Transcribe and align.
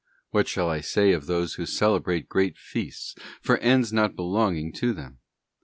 What 0.31 0.47
shall 0.47 0.67
I 0.67 0.81
say 0.81 1.11
of 1.11 1.27
those 1.27 1.53
who 1.53 1.67
celebrate 1.67 2.27
great 2.27 2.57
feasts 2.57 3.13
for 3.39 3.59
ends 3.59 3.93
not 3.93 4.15
belonging 4.15 4.73
to 4.73 4.93
them? 4.93 5.19